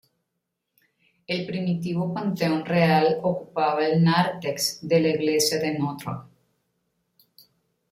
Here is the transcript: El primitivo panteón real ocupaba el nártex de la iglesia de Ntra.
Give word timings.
El 1.27 1.45
primitivo 1.45 2.11
panteón 2.11 2.65
real 2.65 3.19
ocupaba 3.21 3.85
el 3.85 4.03
nártex 4.03 4.79
de 4.81 4.99
la 4.99 5.09
iglesia 5.09 5.59
de 5.59 5.77
Ntra. 5.77 6.27